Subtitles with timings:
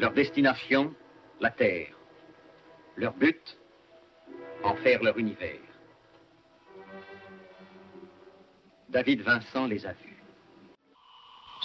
[0.00, 0.94] Leur destination,
[1.40, 1.94] la Terre.
[2.96, 3.58] Leur but,
[4.64, 5.60] en faire leur univers.
[8.88, 10.24] David Vincent les a vus.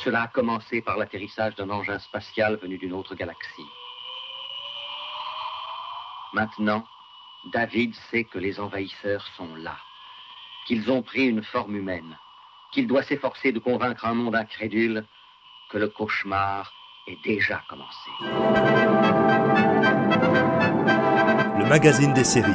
[0.04, 3.72] Cela a commencé par l'atterrissage d'un engin spatial venu d'une autre galaxie.
[6.34, 6.86] Maintenant,
[7.54, 9.78] David sait que les envahisseurs sont là,
[10.68, 12.18] qu'ils ont pris une forme humaine,
[12.74, 15.06] qu'il doit s'efforcer de convaincre un monde incrédule
[15.70, 16.74] que le cauchemar
[17.08, 18.10] est déjà commencé.
[21.60, 22.52] Le magazine des séries,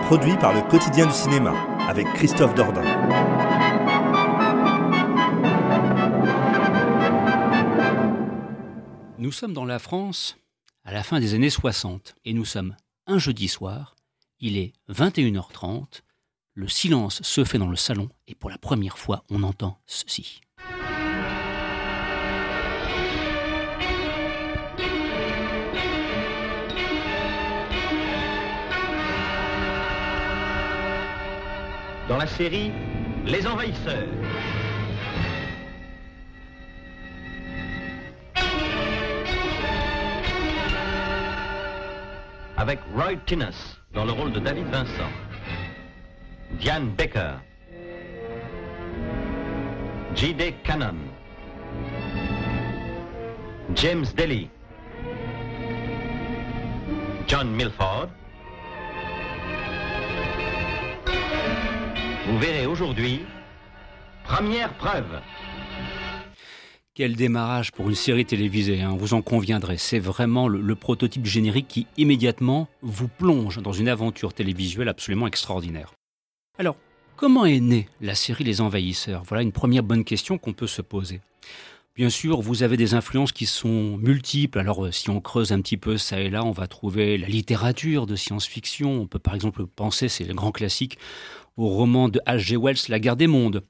[0.00, 1.54] produit par le quotidien du cinéma,
[1.88, 2.82] avec Christophe Dordain.
[9.18, 10.36] Nous sommes dans la France
[10.84, 12.76] à la fin des années 60 et nous sommes
[13.06, 13.96] un jeudi soir,
[14.40, 16.02] il est 21h30,
[16.52, 20.43] le silence se fait dans le salon et pour la première fois on entend ceci.
[32.08, 32.70] Dans la série
[33.24, 34.08] Les Envahisseurs.
[42.58, 43.50] Avec Roy Tinnes
[43.94, 45.10] dans le rôle de David Vincent.
[46.52, 47.36] Diane Baker.
[50.14, 50.56] J.D.
[50.62, 50.96] Cannon.
[53.74, 54.50] James Daly.
[57.26, 58.10] John Milford.
[62.26, 63.20] Vous verrez aujourd'hui,
[64.24, 65.20] première preuve.
[66.94, 69.76] Quel démarrage pour une série télévisée, hein, vous en conviendrez.
[69.76, 75.26] C'est vraiment le, le, prototype générique qui immédiatement vous plonge dans une aventure télévisuelle absolument
[75.26, 75.92] extraordinaire.
[76.58, 76.76] Alors,
[77.16, 79.22] comment est née la série Les Envahisseurs?
[79.28, 81.20] Voilà une première bonne question qu'on peut se poser.
[81.94, 84.58] Bien sûr, vous avez des influences qui sont multiples.
[84.58, 88.06] Alors, si on creuse un petit peu ça et là, on va trouver la littérature
[88.06, 89.02] de science-fiction.
[89.02, 90.98] On peut par exemple penser, c'est le grand classique,
[91.56, 92.56] au roman de H.G.
[92.56, 93.62] Wells, La guerre des mondes.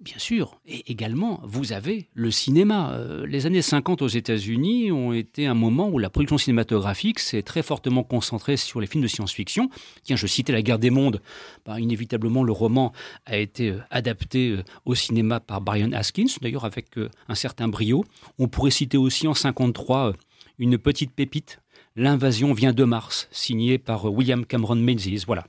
[0.00, 2.92] Bien sûr, et également, vous avez le cinéma.
[2.94, 7.42] Euh, les années 50 aux États-Unis ont été un moment où la production cinématographique s'est
[7.42, 9.68] très fortement concentrée sur les films de science-fiction.
[10.02, 11.20] Tiens, je citais La guerre des mondes.
[11.66, 12.92] Bah, inévitablement, le roman
[13.26, 16.86] a été euh, adapté euh, au cinéma par Brian Haskins, d'ailleurs avec
[17.28, 18.06] un certain brio.
[18.38, 20.14] On pourrait citer aussi en 53
[20.58, 21.60] une petite pépite,
[21.96, 25.24] L'invasion vient de Mars, signée par William Cameron Menzies.
[25.26, 25.44] Voilà.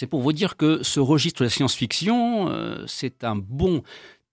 [0.00, 3.82] C'est pour vous dire que ce registre de la science-fiction, euh, c'est un bon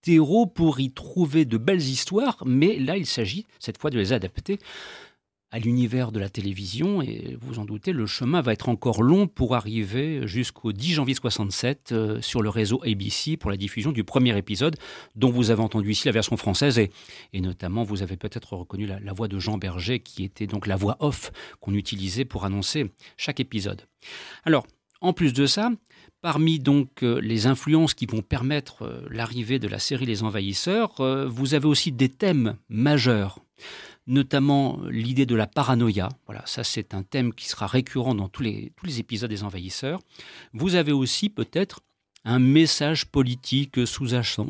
[0.02, 4.14] terreau pour y trouver de belles histoires, mais là, il s'agit cette fois de les
[4.14, 4.60] adapter
[5.52, 9.28] à l'univers de la télévision et vous en doutez, le chemin va être encore long
[9.28, 14.06] pour arriver jusqu'au 10 janvier 67 euh, sur le réseau ABC pour la diffusion du
[14.06, 14.78] premier épisode
[15.18, 16.92] dont vous avez entendu ici la version française et,
[17.42, 20.78] notamment vous avez peut-être reconnu la, la voix de Jean Berger qui était donc la
[20.78, 23.82] voix off qu'on utilisait pour annoncer chaque épisode.
[24.46, 24.66] Alors,
[25.02, 25.72] en plus de ça,
[26.22, 31.00] parmi donc euh, les influences qui vont permettre euh, l'arrivée de la série Les Envahisseurs,
[31.00, 33.40] euh, vous avez aussi des thèmes majeurs,
[34.08, 36.10] notamment l'idée de la paranoïa.
[36.26, 40.00] Voilà, ça c'est un thème qui sera récurrent dans tous les, épisodes des Envahisseurs.
[40.54, 41.82] Vous avez aussi peut-être
[42.26, 44.46] un message politique sous-jacent.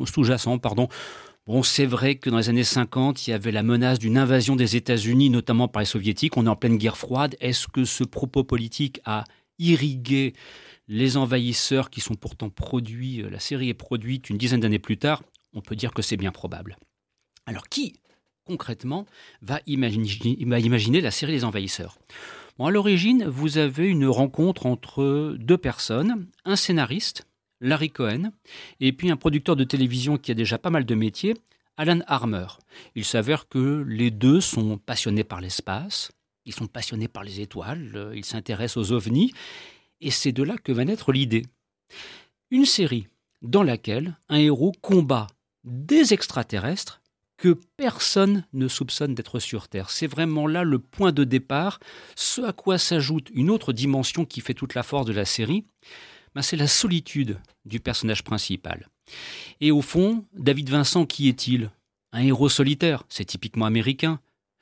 [1.46, 4.54] Bon, c'est vrai que dans les années 50, il y avait la menace d'une invasion
[4.54, 6.36] des États-Unis, notamment par les soviétiques.
[6.36, 7.36] On est en pleine guerre froide.
[7.40, 9.24] Est-ce que ce propos politique a
[9.58, 10.34] irriguer
[10.88, 14.96] les envahisseurs qui sont pourtant produits, euh, la série est produite une dizaine d'années plus
[14.96, 16.76] tard, on peut dire que c'est bien probable.
[17.46, 17.94] Alors qui,
[18.44, 19.06] concrètement,
[19.42, 21.98] va imaginer, la série des envahisseurs?
[22.58, 27.26] Bon, À l'origine, vous avez une rencontre entre deux personnes, un scénariste,
[27.60, 28.32] Larry Cohen,
[28.80, 31.34] et puis un producteur de télévision qui a déjà pas mal de métiers,
[31.76, 32.46] Alan Harmer.
[32.94, 36.10] Il s'avère que les deux sont passionnés par l'espace,
[36.48, 39.32] ils sont passionnés par les étoiles, euh, ils s'intéressent aux ovnis,
[40.00, 41.44] et c'est de là que va naître l'idée.
[42.50, 43.06] Une série
[43.42, 45.28] dans laquelle un héros combat
[45.64, 47.00] des extraterrestres
[47.36, 49.90] que personne ne soupçonne d'être sur Terre.
[49.90, 51.78] C'est vraiment là le point de départ,
[52.16, 55.64] ce à quoi s'ajoute une autre dimension qui fait toute la force de la série,
[56.34, 58.88] ben c'est la solitude du personnage principal.
[59.60, 61.70] Et au fond, David Vincent, qui est-il?
[62.12, 64.18] Un héros solitaire, c'est typiquement américain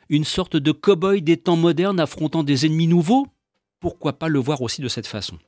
[0.08, 3.26] une sorte de cow-boy des temps modernes affrontant des ennemis nouveaux?
[3.80, 5.38] Pourquoi pas le voir aussi de cette façon?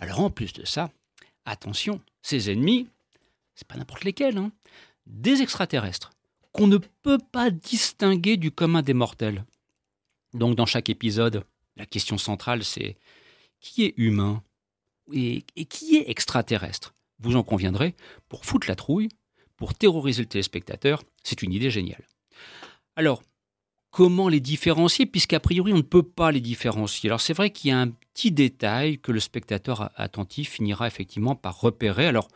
[0.00, 0.90] Alors en plus de ça,
[1.44, 2.88] attention, ces ennemis,
[3.54, 4.52] c'est pas n'importe lesquels, hein,
[5.06, 6.10] des extraterrestres
[6.52, 9.44] qu'on ne peut pas distinguer du commun des mortels.
[10.32, 11.44] Donc dans chaque épisode,
[11.76, 12.96] la question centrale c'est
[13.60, 14.42] qui est humain
[15.12, 16.94] et, et qui est extraterrestre?
[17.18, 17.94] Vous en conviendrez,
[18.28, 19.08] pour foutre la trouille,
[19.56, 22.04] pour terroriser le téléspectateur, c'est une idée géniale.
[22.96, 23.22] Alors,
[23.94, 27.08] comment les différencier, puisqu'a priori on ne peut pas les différencier.
[27.08, 31.36] Alors c'est vrai qu'il y a un petit détail que le spectateur attentif finira effectivement
[31.36, 32.08] par repérer.
[32.08, 32.26] Alors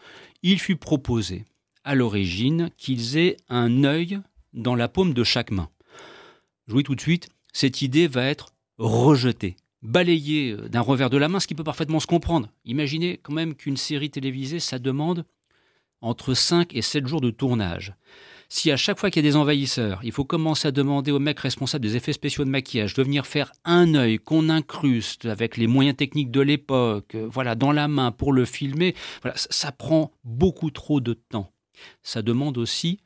[0.44, 1.46] il fut proposé
[1.82, 4.20] à l'origine qu'ils aient un œil
[4.52, 5.68] dans la paume de chaque main.
[6.68, 11.10] Je vous dis tout de suite, cette idée va être rejetée, balayée euh, d'un revers
[11.10, 12.48] de la main, ce qui peut parfaitement se comprendre.
[12.66, 15.24] Imaginez quand même qu'une série télévisée, ça demande
[16.02, 17.94] entre 5 et 7 jours de tournage.
[18.50, 21.18] Si à chaque fois qu'il y a des envahisseurs, il faut commencer à demander aux
[21.18, 25.58] mecs responsables des effets spéciaux de maquillage de venir faire un œil qu'on incruste avec
[25.58, 29.70] les moyens techniques de l'époque, euh, voilà, dans la main pour le filmer, voilà, ça
[29.70, 31.52] prend beaucoup trop de temps.
[32.02, 33.00] Ça demande aussi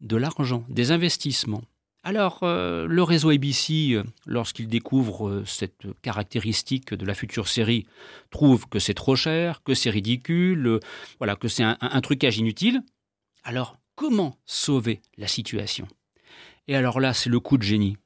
[0.00, 1.62] de l'argent, des investissements.
[2.04, 7.86] Alors, euh, le réseau ABC, euh, lorsqu'il découvre cette caractéristique de la future série,
[8.30, 10.78] trouve que c'est trop cher, que c'est ridicule,
[11.18, 12.82] voilà, que c'est un, un, trucage inutile.
[13.42, 15.88] Alors, Comment sauver la situation
[16.68, 17.96] Et alors là, c'est le coup de génie.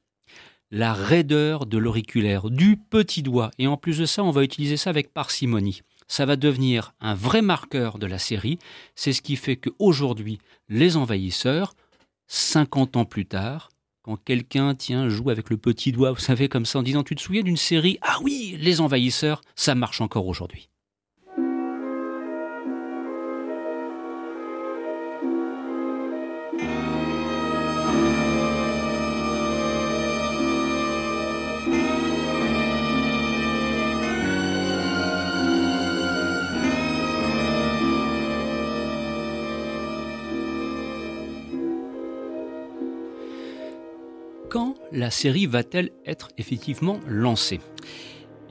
[0.71, 3.51] La raideur de l'auriculaire, du petit doigt.
[3.59, 5.81] Et en plus de ça, on va utiliser ça avec parcimonie.
[6.07, 8.57] Ça va devenir un vrai marqueur de la série.
[8.95, 10.39] C'est ce qui fait qu'aujourd'hui,
[10.69, 11.73] les envahisseurs,
[12.27, 13.69] 50 ans plus tard,
[14.01, 17.15] quand quelqu'un tient joue avec le petit doigt, vous savez, comme ça, en disant Tu
[17.15, 17.99] te souviens d'une série?
[18.01, 20.70] Ah oui, les envahisseurs, ça marche encore aujourd'hui.
[44.91, 47.59] La série va-t-elle être effectivement lancée?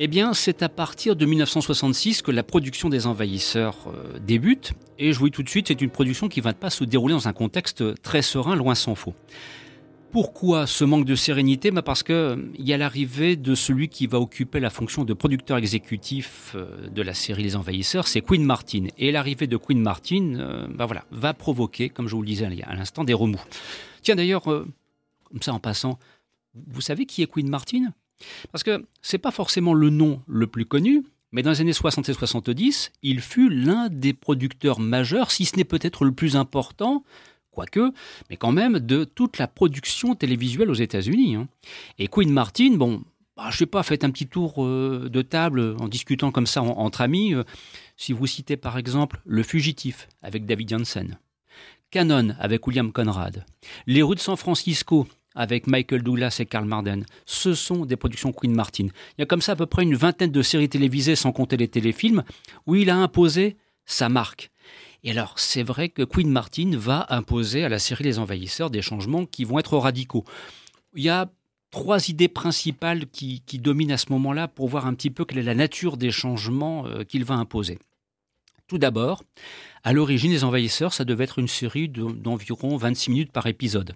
[0.02, 4.72] Eh bien, c'est à partir de 1966 que la production des envahisseurs euh, débute.
[4.98, 6.84] Et je vous dis tout de suite, c'est une production qui ne va pas se
[6.84, 9.12] dérouler dans un contexte très serein, loin s'en faut.
[10.10, 11.70] Pourquoi ce manque de sérénité?
[11.70, 15.12] Bah Parce qu'il euh, y a l'arrivée de celui qui va occuper la fonction de
[15.12, 18.87] producteur exécutif euh, de la série Les Envahisseurs, c'est Queen Martin.
[18.96, 22.75] Et l'arrivée de Queen Martin bah voilà, va provoquer, comme je vous le disais à
[22.75, 23.44] l'instant, des remous.
[24.00, 25.98] Tiens d'ailleurs, comme ça en passant,
[26.55, 27.93] vous savez qui est Queen Martin
[28.52, 32.08] Parce que c'est pas forcément le nom le plus connu, mais dans les années 60
[32.08, 37.05] et 70, il fut l'un des producteurs majeurs, si ce n'est peut-être le plus important,
[37.52, 37.93] quoique,
[38.29, 41.37] mais quand même, de toute la production télévisuelle aux États-Unis.
[41.37, 41.49] Hein.
[41.99, 43.02] Et Queen Martin, bon,
[43.37, 46.62] bah, je sais pas, faites un petit tour euh, de table en discutant comme ça
[46.62, 47.35] entre amis.
[47.35, 47.44] Euh,
[47.97, 51.19] si vous citez par exemple Le Fugitif avec David Janssen,
[51.91, 53.44] Canon avec William Conrad,
[53.87, 57.05] Les rues de San Francisco avec Michael Douglas et Karl Marden.
[57.27, 58.87] Ce sont des productions Queen Martin.
[59.17, 61.56] Il y a comme ça à peu près une vingtaine de séries télévisées, sans compter
[61.56, 62.25] les téléfilms,
[62.67, 63.56] où il a imposé
[63.87, 64.50] sa marque.
[65.03, 68.82] Et alors, c'est vrai que Queen Martin va imposer à la série Les Envahisseurs des
[68.82, 70.25] changements qui vont être radicaux.
[70.94, 71.31] Il y a
[71.71, 75.43] trois idées principales qui, dominent à ce moment-là pour voir un petit peu quelle est
[75.43, 77.79] la nature des changements euh, qu'il va imposer.
[78.67, 79.25] Tout d'abord,
[79.83, 83.94] à l'origine, Les Envahisseurs, ça devait être une série d'environ 26 minutes par épisode.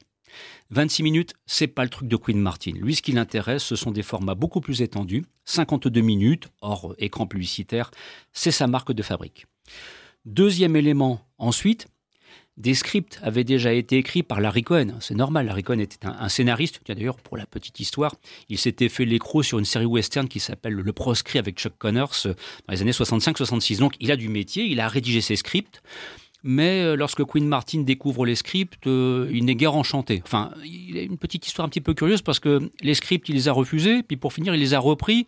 [0.70, 2.72] 26 minutes, c'est pas le truc de Queen Martin.
[2.72, 5.24] Lui, ce qui l'intéresse, ce sont des formats beaucoup plus étendus.
[5.44, 7.90] 52 minutes, hors écran publicitaire,
[8.32, 9.46] c'est sa marque de fabrique.
[10.24, 11.86] Deuxième élément, ensuite,
[12.56, 14.94] des scripts avaient déjà été écrits par Larry Cohen.
[15.00, 16.80] C'est normal, Larry Cohen était un, scénariste.
[16.86, 18.14] D'ailleurs, pour la petite histoire,
[18.48, 22.14] il s'était fait l'écrou sur une série western qui s'appelle Le Proscrit avec Chuck Connors
[22.26, 22.34] euh,
[22.68, 23.78] dans les années 65-66.
[23.78, 25.82] Donc, il a du métier, il a rédigé ses scripts
[26.44, 30.20] mais euh, lorsque Queen Martin découvre les scripts, euh, il n'est guère enchanté.
[30.24, 33.34] Enfin, il a une petite histoire un petit peu curieuse parce que les scripts, il
[33.34, 35.26] les a refusés, puis pour finir, il les a repris,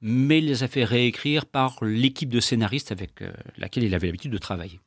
[0.00, 4.06] mais il les a fait réécrire par l'équipe de scénaristes avec euh, laquelle il avait
[4.06, 4.78] l'habitude de travailler.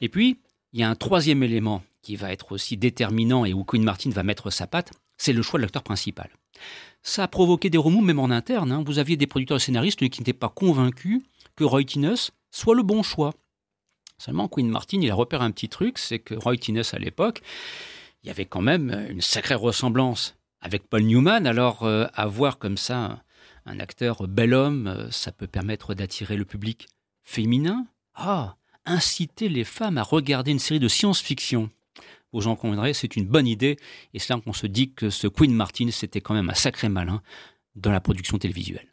[0.00, 0.38] Et puis,
[0.72, 4.10] il y a un troisième élément qui va être aussi déterminant et où Queen Martin
[4.10, 6.30] va mettre sa patte, c'est le choix de l'acteur principal.
[7.02, 8.70] Ça a provoqué des remous même en interne.
[8.70, 8.84] Hein.
[8.86, 11.22] Vous aviez des producteurs et scénaristes qui n'étaient pas convaincus
[11.56, 11.82] que Roy
[12.50, 13.32] soit le bon choix.
[14.24, 17.42] Seulement, Queen Martin, il a repéré un petit truc, c'est que Roy Tines, à l'époque,
[18.22, 21.44] il y avait quand même une sacrée ressemblance avec Paul Newman.
[21.44, 23.24] Alors, euh, avoir comme ça
[23.66, 26.86] un, acteur bel homme, euh, ça peut permettre d'attirer le public
[27.24, 27.84] féminin.
[28.14, 28.54] Ah,
[28.86, 31.68] inciter les femmes à regarder une série de science-fiction.
[32.32, 33.76] Vous en conviendrez, c'est une bonne idée.
[34.14, 36.88] Et c'est là qu'on se dit que ce Queen Martin, c'était quand même un sacré
[36.88, 37.22] malin
[37.74, 38.91] dans la production télévisuelle.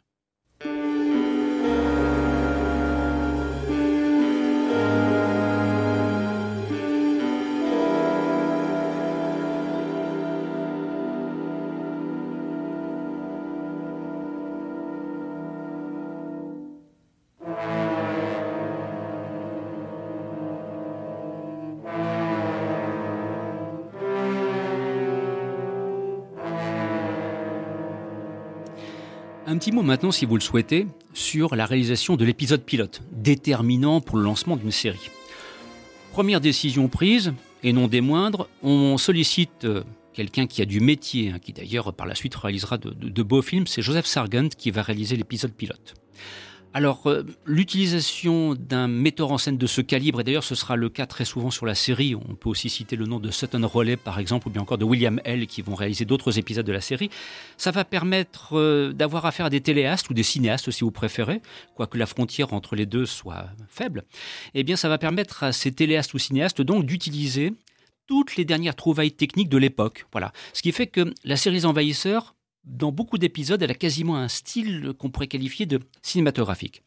[29.50, 34.00] Un petit mot maintenant, si vous le souhaitez, sur la réalisation de l'épisode pilote, déterminant
[34.00, 35.10] pour le lancement d'une série.
[36.12, 37.32] Première décision prise,
[37.64, 41.92] et non des moindres, on sollicite euh, quelqu'un qui a du métier, hein, qui d'ailleurs
[41.92, 45.94] par la suite réalisera de, beaux films, c'est Joseph Sargent qui va réaliser l'épisode pilote.
[46.72, 50.88] Alors, euh, l'utilisation d'un metteur en scène de ce calibre, et d'ailleurs ce sera le
[50.88, 53.96] cas très souvent sur la série, on peut aussi citer le nom de Sutton Roley
[53.96, 55.48] par exemple, ou bien encore de William L.
[55.48, 57.10] qui vont réaliser d'autres épisodes de la série,
[57.56, 61.42] ça va permettre euh, d'avoir affaire à des téléastes ou des cinéastes si vous préférez,
[61.74, 64.04] quoique la frontière entre les deux soit faible,
[64.54, 67.52] eh bien ça va permettre à ces téléastes ou cinéastes donc d'utiliser
[68.06, 70.06] toutes les dernières trouvailles techniques de l'époque.
[70.12, 70.32] Voilà.
[70.52, 74.28] Ce qui fait que la série Les Envahisseurs dans beaucoup d'épisodes, elle a quasiment un
[74.28, 76.82] style qu'on pourrait qualifier de cinématographique.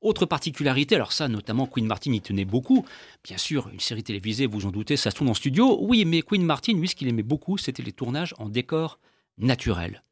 [0.00, 2.84] Autre particularité, alors ça, notamment Queen Martin y tenait beaucoup.
[3.22, 5.78] Bien sûr, une série télévisée, vous en doutez, ça se tourne en studio.
[5.80, 8.98] Oui, mais Queen Martin, lui, ce qu'il aimait beaucoup, c'était les tournages en décor
[9.38, 10.02] naturel.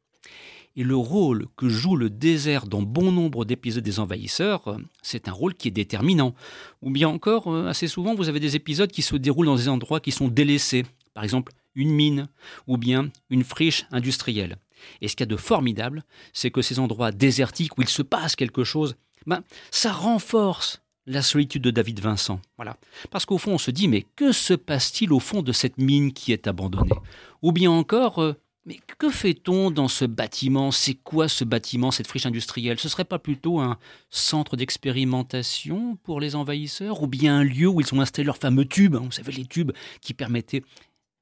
[0.77, 5.33] Et le rôle que joue le désert dans bon nombre d'épisodes des Envahisseurs, c'est un
[5.33, 6.33] rôle qui est déterminant.
[6.81, 9.67] Ou bien encore, euh, assez souvent, vous avez des épisodes qui se déroulent dans des
[9.67, 10.85] endroits qui sont délaissés.
[11.13, 12.29] Par exemple, une mine
[12.67, 14.57] ou bien une friche industrielle.
[15.01, 18.01] Et ce qu'il y a de formidable, c'est que ces endroits désertiques où il se
[18.01, 18.95] passe quelque chose,
[19.25, 22.39] ben, ça renforce la solitude de David Vincent.
[22.57, 22.77] Voilà.
[23.09, 26.13] Parce qu'au fond, on se dit, mais que se passe-t-il au fond de cette mine
[26.13, 26.91] qui est abandonnée?
[27.41, 28.33] Ou bien encore, euh,
[28.65, 30.69] mais que fait-on dans ce bâtiment?
[30.69, 32.79] C'est quoi ce bâtiment, cette friche industrielle?
[32.79, 33.77] Ce serait pas plutôt un
[34.11, 37.01] centre d'expérimentation pour les envahisseurs?
[37.01, 39.45] Ou bien un lieu où ils ont installé leurs fameux tubes hein, Vous savez, les
[39.45, 39.71] tubes
[40.01, 40.63] qui permettaient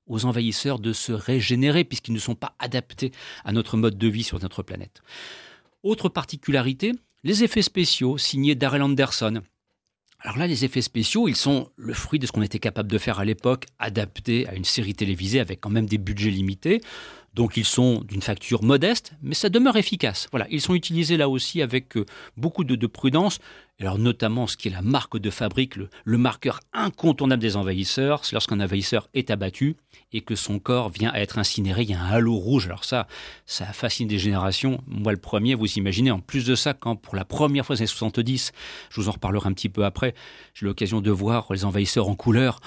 [0.10, 3.12] aux envahisseurs de se régénérer puisqu'ils ne sont pas adaptés
[3.46, 5.02] à notre mode de vie sur notre planète.
[5.84, 6.92] Autre particularité,
[7.24, 9.42] les effets spéciaux signés Darrell Anderson.
[10.22, 12.98] Alors là, les effets spéciaux, ils sont le fruit de ce qu'on était capable de
[12.98, 16.82] faire à l'époque, adapté à une série télévisée avec quand même des budgets limités.
[17.34, 20.28] Donc ils sont d'une facture modeste, mais ça demeure efficace.
[20.32, 22.06] Voilà, ils sont utilisés là aussi avec euh,
[22.38, 23.40] beaucoup de, prudence.
[23.80, 28.34] Alors notamment ce qui est la marque de fabrique, le, marqueur incontournable des envahisseurs, c'est
[28.34, 29.78] lorsqu'un envahisseur est abattu
[30.12, 32.66] et que son corps vient à être incinéré, il y a un halo rouge.
[32.66, 33.08] Alors ça,
[33.46, 34.82] ça fascine des générations.
[34.88, 37.82] Moi le premier, vous imaginez, en plus de ça, quand pour la première fois dans
[37.82, 38.52] les 70,
[38.90, 40.14] je vous en reparlerai un petit peu après,
[40.54, 42.60] j'ai l'occasion de voir les envahisseurs en couleur.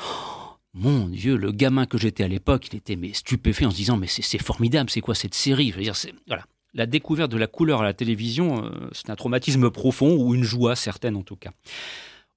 [0.74, 4.06] Mon Dieu, le gamin que j'étais à l'époque, il était stupéfait en se disant mais
[4.06, 5.70] c'est formidable, c'est quoi cette série?
[5.70, 5.94] Je veux dire,
[6.26, 6.46] voilà.
[6.74, 10.44] La découverte de la couleur à la télévision, euh, c'est un traumatisme profond ou une
[10.44, 11.50] joie certaine en tout cas.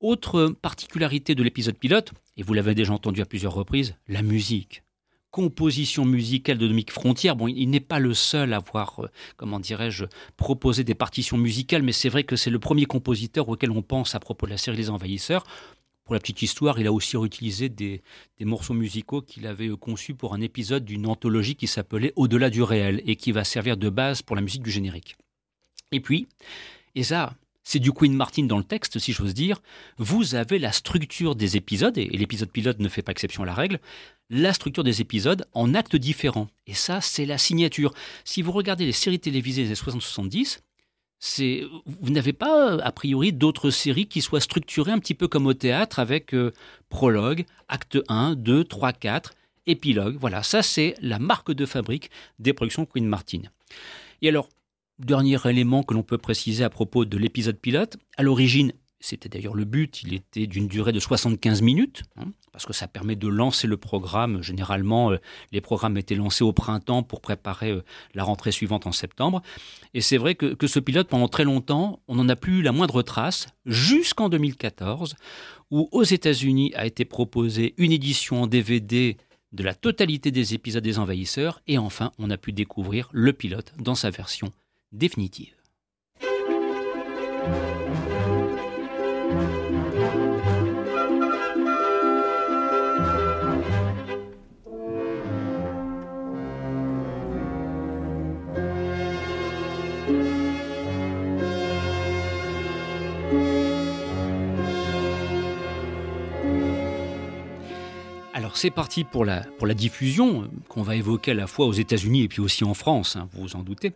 [0.02, 4.84] Autre particularité de l'épisode pilote, et vous l'avez déjà entendu à plusieurs reprises, la musique.
[5.32, 7.38] Composition musicale de Dominique Frontière.
[7.38, 10.04] Bon, il n'est pas le seul à avoir, euh, comment dirais-je,
[10.36, 14.16] proposé des partitions musicales, mais c'est vrai que c'est le premier compositeur auquel on pense
[14.16, 15.46] à propos de la série Les Envahisseurs.
[16.06, 18.04] Pour la petite histoire, il a aussi réutilisé des,
[18.42, 22.62] morceaux musicaux qu'il avait euh, conçus pour un épisode d'une anthologie qui s'appelait Au-delà du
[22.62, 25.18] réel et qui va servir de base pour la musique du générique.
[25.92, 26.28] Et puis,
[26.94, 27.34] et ça,
[27.64, 29.64] c'est du Queen Martin dans le texte, si j'ose dire,
[29.98, 33.56] vous avez la structure des épisodes, et l'épisode pilote ne fait pas exception à la
[33.56, 33.80] règle,
[34.30, 36.48] la structure des épisodes en actes différents.
[36.68, 37.96] Et ça, c'est la signature.
[38.24, 40.60] Si vous regardez les séries télévisées des années 60-70,
[41.86, 45.54] vous n'avez pas a priori d'autres séries qui soient structurées un petit peu comme au
[45.54, 46.52] théâtre avec euh,
[46.90, 49.34] prologue, acte 1, 2, 3, 4,
[49.66, 50.18] épilogue.
[50.20, 53.42] Voilà, ça c'est la marque de fabrique des productions Queen Martin.
[54.22, 54.50] Et alors,
[55.00, 59.54] dernier élément que l'on peut préciser à propos de l'épisode pilote, à l'origine, c'était d'ailleurs
[59.54, 63.28] le but, il était d'une durée de 75 minutes, hein, parce que ça permet de
[63.28, 64.42] lancer le programme.
[64.42, 65.18] Généralement, euh,
[65.52, 67.84] les programmes étaient lancés au printemps pour préparer euh,
[68.14, 69.42] la rentrée suivante en septembre.
[69.94, 72.72] Et c'est vrai que, ce pilote, pendant très longtemps, on n'en a plus eu la
[72.72, 75.16] moindre trace, jusqu'en 2014,
[75.72, 79.18] où aux États-Unis a été proposée une édition en DVD
[79.52, 83.74] de la totalité des épisodes des Envahisseurs, et enfin, on a pu découvrir le pilote
[83.78, 84.52] dans sa version
[84.92, 85.54] définitive.
[108.58, 111.74] C'est parti pour la, pour la diffusion euh, qu'on va évoquer à la fois aux
[111.74, 113.94] États-Unis et puis aussi en France, hein, vous vous en doutez.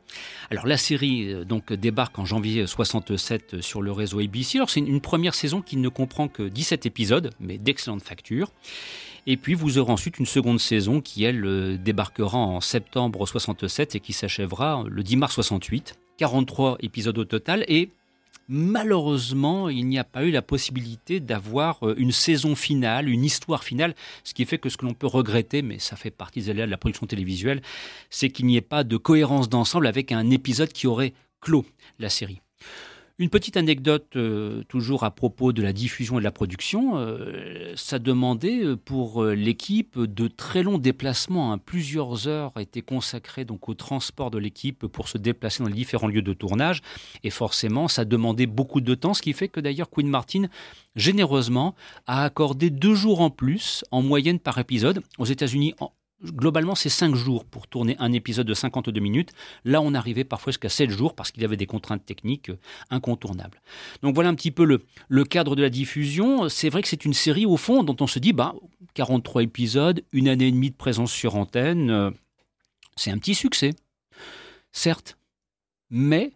[0.52, 4.58] Alors la série euh, donc débarque en janvier 67 sur le réseau ABC.
[4.58, 8.52] Alors c'est une première saison qui ne comprend que 17 épisodes, mais d'excellente facture.
[9.28, 13.96] Et puis vous aurez ensuite une seconde saison qui elle euh, débarquera en septembre 67
[13.96, 15.96] et qui s'achèvera le 10 mars 68.
[16.18, 17.92] 43 épisodes au total et
[18.52, 23.64] Malheureusement, il n'y a pas eu la possibilité d'avoir euh, une saison finale, une histoire
[23.64, 26.52] finale, ce qui fait que ce que l'on peut regretter, mais ça fait partie de
[26.52, 27.62] la production télévisuelle,
[28.10, 31.64] c'est qu'il n'y ait pas de cohérence d'ensemble avec un épisode qui aurait clos
[32.00, 32.42] la série.
[33.22, 36.94] Une petite anecdote euh, toujours à propos de la diffusion et de la production.
[36.96, 41.52] Euh, ça demandait euh, pour l'équipe de très longs déplacements.
[41.52, 41.58] Hein.
[41.58, 46.08] Plusieurs heures étaient consacrées donc au transport de l'équipe pour se déplacer dans les différents
[46.08, 46.80] lieux de tournage.
[47.26, 50.46] Et forcément, ça demandait beaucoup de temps, ce qui fait que d'ailleurs Queen Martin,
[50.96, 51.76] généreusement,
[52.08, 55.04] a accordé deux jours en plus en moyenne par épisode.
[55.18, 55.76] Aux États-Unis,
[56.24, 59.32] globalement, c'est 5 jours pour tourner un épisode de 52 minutes.
[59.66, 62.60] Là, on arrivait parfois jusqu'à 7 jours parce qu'il y avait des contraintes techniques euh,
[62.90, 63.62] incontournables.
[64.02, 66.50] Donc voilà un petit peu le, cadre de la diffusion.
[66.50, 68.56] C'est vrai que c'est une série, au fond, dont on se dit, bah,
[68.96, 72.12] 43 épisodes, une année et demie de présence sur antenne, euh,
[72.96, 73.72] c'est un petit succès.
[74.72, 75.18] Certes,
[75.90, 76.32] mais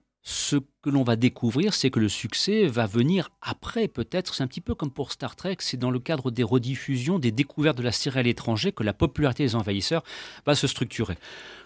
[0.84, 4.36] que l'on va découvrir, c'est que le succès va venir après, peut-être.
[4.36, 7.32] C'est un petit peu comme pour Star Trek, c'est dans le cadre des rediffusions, des
[7.32, 10.04] découvertes de la série à l'étranger que la popularité des envahisseurs
[10.46, 11.18] va se structurer.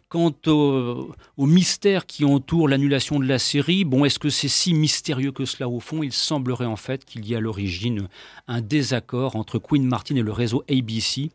[0.10, 5.34] Quant au, mystère qui entoure l'annulation de la série, bon, est-ce que c'est si mystérieux
[5.34, 6.02] que cela au fond?
[6.02, 8.08] Il semblerait en fait qu'il y a à l'origine
[8.48, 11.30] un désaccord entre Queen Martin et le réseau ABC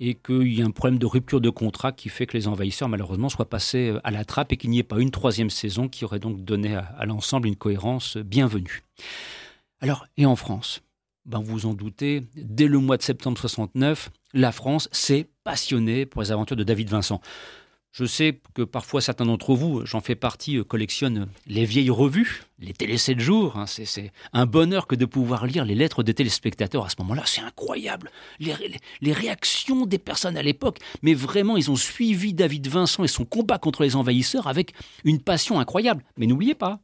[0.00, 2.88] et qu'il y a un problème de rupture de contrat qui fait que les envahisseurs
[2.88, 6.06] malheureusement soient passés à la trappe et qu'il n'y ait pas une troisième saison qui
[6.06, 8.84] aurait donc donné à, l'ensemble une cohérence bienvenue.
[9.80, 10.80] Alors, et en France?
[11.26, 16.06] Ben vous vous en doutez, dès le mois de septembre 69, la France s'est passionnée
[16.06, 17.20] pour les aventures de David Vincent.
[17.94, 22.42] Je sais que parfois certains d'entre vous, j'en fais partie, euh, collectionnent les vieilles revues,
[22.58, 23.56] les télé 7 jours.
[23.56, 23.66] Hein.
[23.66, 27.22] c'est un bonheur que de pouvoir lire les lettres des téléspectateurs à ce moment-là.
[27.24, 28.10] C'est incroyable.
[28.40, 30.78] Les, réactions des personnes à l'époque.
[31.02, 34.72] Mais vraiment, ils ont suivi David Vincent et son combat contre les envahisseurs avec
[35.04, 36.02] une passion incroyable.
[36.16, 36.80] Mais n'oubliez pas,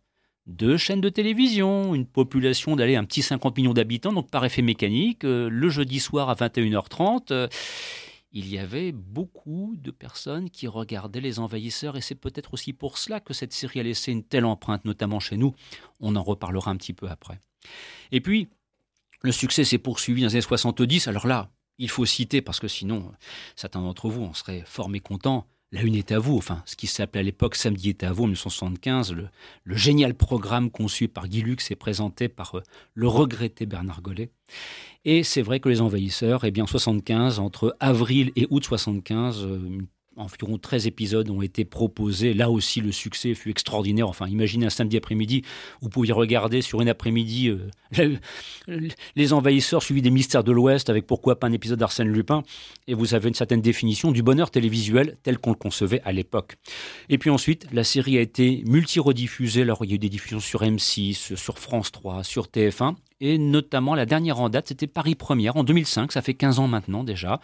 [0.47, 4.63] deux chaînes de télévision, une population d'aller un petit 50 millions d'habitants, donc par effet
[4.63, 7.51] mécanique, euh, le jeudi soir à 21h30
[8.33, 12.99] il y avait beaucoup de personnes qui regardaient les envahisseurs et c'est peut-être aussi pour
[12.99, 15.55] cela que cette série a laissé une telle empreinte, notamment chez nous.
[15.99, 17.41] On en reparlera un petit peu après.
[18.13, 18.49] Et puis,
[19.23, 21.09] le succès s'est poursuivi dans les années 70.
[21.09, 23.13] Alors là, il faut citer, parce que sinon,
[23.57, 26.87] certains d'entre vous en seraient fort mécontents, la Une est à vous, enfin, ce qui
[26.87, 29.29] s'appelait à l'époque Samedi est à vous en 1975, le,
[29.77, 32.63] génial programme conçu par Guy Lux et présenté par euh,
[32.95, 34.31] le regretté Bernard Gollet.
[35.05, 39.47] Et c'est vrai que les envahisseurs, eh bien, en 75, entre avril et août 75,
[40.21, 42.35] environ 13 épisodes ont été proposés.
[42.35, 44.09] Là aussi, le succès fut extraordinaire.
[44.09, 45.43] Enfin, imaginez un samedi après-midi,
[45.81, 48.17] vous pouviez regarder sur une après-midi euh,
[49.17, 52.43] les envahisseurs suivis des mystères de l'Ouest avec pourquoi pas un épisode d'Arsène Lupin.
[52.87, 56.57] Et vous avez une certaine définition du bonheur télévisuel tel qu'on le concevait à l'époque.
[57.09, 59.63] Et puis ensuite, la série a été multi-rediffusée.
[59.63, 62.95] Alors, il y a eu des diffusions sur M6, sur France 3, sur TF1.
[63.21, 66.13] Et notamment, la dernière en date, c'était Paris Première en 2005.
[66.13, 67.41] Ça fait 15 ans maintenant déjà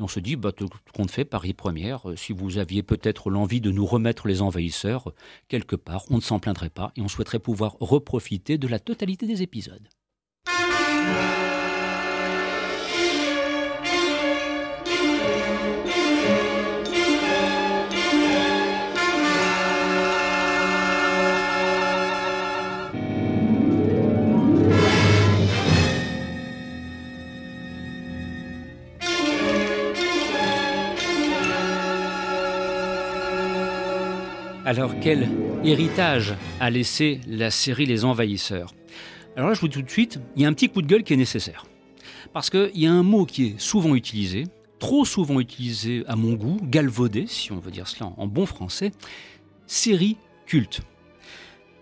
[0.00, 3.60] on se dit, bah, tout compte fait, Paris Première, euh, si vous aviez peut-être l'envie
[3.60, 5.14] de nous remettre les envahisseurs, euh,
[5.48, 9.26] quelque part, on ne s'en plaindrait pas et on souhaiterait pouvoir reprofiter de la totalité
[9.26, 9.88] des épisodes.
[34.70, 35.28] Alors quel
[35.64, 38.72] héritage a laissé la série Les Envahisseurs?
[39.34, 40.86] Alors là, je vous dis tout de suite, il y a un petit coup de
[40.86, 41.66] gueule qui est nécessaire.
[42.32, 44.44] Parce qu'il y a un mot qui est souvent utilisé,
[44.78, 48.92] trop souvent utilisé à mon goût, galvaudé, si on veut dire cela en bon français,
[49.66, 50.82] série culte.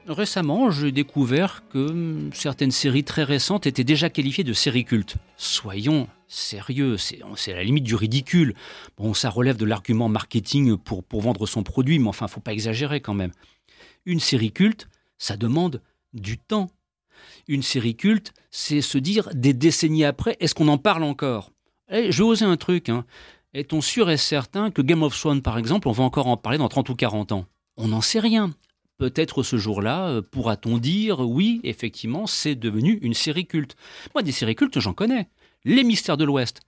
[0.06, 5.16] Récemment, j'ai découvert que certaines séries très récentes étaient déjà qualifiées de séries cultes.
[5.36, 8.54] Soyons sérieux, c'est à la limite du ridicule.
[8.96, 13.00] Bon, ça relève de l'argument marketing pour, vendre son produit, mais enfin, faut pas exagérer
[13.00, 13.32] quand même.
[14.06, 16.70] Une série culte, ça demande du temps.
[17.48, 21.50] Une série culte, c'est se dire des décennies après, est-ce qu'on en parle encore?
[21.90, 22.88] Eh, Je vais oser un truc.
[22.90, 23.04] Hein.
[23.54, 26.58] Est-on sûr et certain que Game of Thrones, par exemple, on va encore en parler
[26.58, 27.46] dans 30 ou 40 ans?
[27.76, 28.52] On n'en sait rien.
[28.98, 33.76] Peut-être ce jour-là, euh, pourra-t-on dire, oui, effectivement, c'est devenu une série culte.
[34.14, 35.28] Moi, des séries cultes, j'en connais.
[35.64, 36.60] Les Mystères de l'Ouest.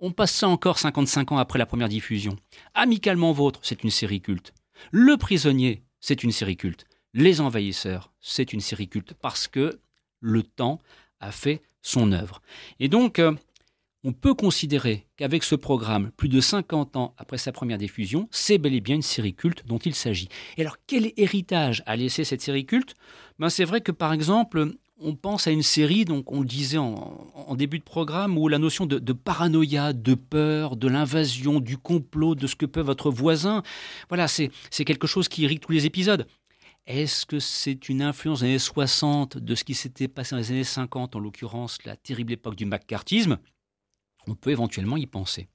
[0.00, 2.36] On passe ça encore 55 ans après la première diffusion.
[2.74, 4.52] Amicalement Vôtre, c'est une série culte.
[4.90, 6.86] Le Prisonnier, c'est une série culte.
[7.14, 9.80] Les Envahisseurs, c'est une série culte parce que
[10.20, 10.78] le temps
[11.20, 12.42] a fait son œuvre.
[12.80, 13.32] Et donc, euh,
[14.04, 18.58] on peut considérer qu'avec ce programme, plus de 50 ans après sa première diffusion, c'est
[18.58, 20.28] bel et bien une série culte dont il s'agit.
[20.56, 22.94] Et alors, quel héritage a laissé cette série culte?
[23.38, 26.78] Ben, C'est vrai que, par exemple, on pense à une série, donc on le disait
[26.78, 32.34] en, début de programme, où la notion de, paranoïa, de peur, de l'invasion, du complot,
[32.34, 33.62] de ce que peut votre voisin,
[34.08, 34.50] voilà, c'est
[34.84, 36.26] quelque chose qui irrigue tous les épisodes.
[36.86, 40.50] Est-ce que c'est une influence des années 60 de ce qui s'était passé dans les
[40.50, 43.38] années 50, en l'occurrence la terrible époque du McCarthyisme?
[44.26, 45.48] On peut éventuellement y penser.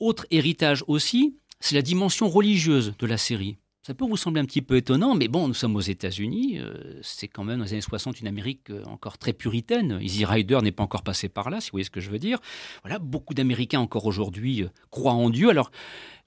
[0.00, 3.58] Autre héritage aussi, c'est la dimension religieuse de la série.
[3.88, 6.58] Ça peut vous sembler un petit peu étonnant, mais bon, nous sommes aux États-Unis.
[6.58, 9.98] Euh, c'est quand même dans les années 60 une Amérique euh, encore très puritaine.
[10.02, 12.18] Easy Rider n'est pas encore passé par là, si vous voyez ce que je veux
[12.18, 12.38] dire.
[12.82, 15.48] Voilà, beaucoup d'Américains encore aujourd'hui euh, croient en Dieu.
[15.48, 15.70] Alors,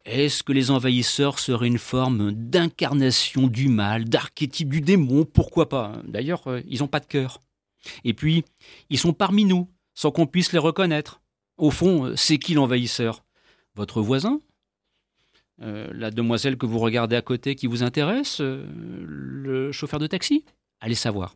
[0.05, 5.23] est-ce que les envahisseurs seraient une forme d'incarnation du mal, d'archétype du démon?
[5.23, 6.01] Pourquoi pas?
[6.07, 7.41] D'ailleurs, ils n'ont pas de cœur.
[8.03, 8.43] Et puis,
[8.89, 11.21] ils sont parmi nous, sans qu'on puisse les reconnaître.
[11.57, 13.23] Au fond, c'est qui l'envahisseur?
[13.75, 14.39] Votre voisin?
[15.61, 20.43] Euh, La demoiselle que vous regardez à côté qui vous intéresse Le chauffeur de taxi?
[20.83, 21.35] Allez savoir.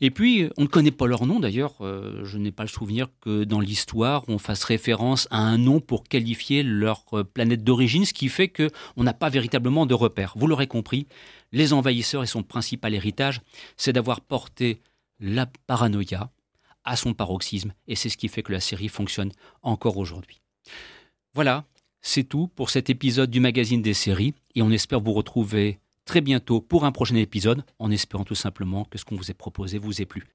[0.00, 1.74] Et puis, on ne connaît pas leur nom d'ailleurs.
[1.80, 5.80] Euh, je n'ai pas le souvenir que dans l'histoire, on fasse référence à un nom
[5.80, 10.34] pour qualifier leur euh, planète d'origine, ce qui fait qu'on n'a pas véritablement de repère.
[10.36, 11.08] Vous l'aurez compris,
[11.50, 13.40] les envahisseurs et son principal héritage,
[13.76, 14.80] c'est d'avoir porté
[15.18, 16.30] la paranoïa
[16.84, 17.72] à son paroxysme.
[17.88, 19.32] Et c'est ce qui fait que la série fonctionne
[19.62, 20.40] encore aujourd'hui.
[21.34, 21.64] Voilà,
[22.04, 24.34] c'est tout pour cet épisode du magazine des séries.
[24.54, 28.84] Et on espère vous retrouver très bientôt pour un prochain épisode, en espérant tout simplement
[28.84, 30.28] que ce qu'on vous a proposé vous ait plu.